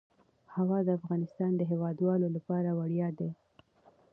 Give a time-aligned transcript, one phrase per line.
[0.55, 3.31] هوا د افغانستان د هیوادوالو لپاره ویاړ دی.